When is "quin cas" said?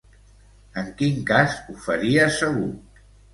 1.01-1.53